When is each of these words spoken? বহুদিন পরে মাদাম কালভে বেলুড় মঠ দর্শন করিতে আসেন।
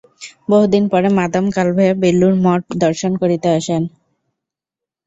বহুদিন 0.49 0.83
পরে 0.91 1.09
মাদাম 1.17 1.45
কালভে 1.55 1.87
বেলুড় 2.01 2.37
মঠ 2.45 2.61
দর্শন 2.83 3.11
করিতে 3.21 3.47
আসেন। 3.57 3.83